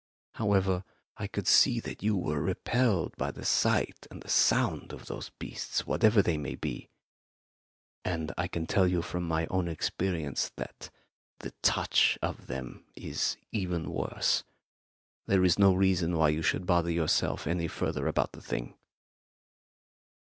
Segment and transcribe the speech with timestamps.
[0.33, 0.83] However,
[1.17, 5.29] I could see that you were repelled by the sight and the sound of these
[5.37, 6.89] beasts, whatever they may be;
[8.03, 10.89] and I can tell you from my own experience that
[11.41, 14.43] the touch of them is even worse.
[15.27, 18.73] There is no reason why you should bother yourself any further about the thing."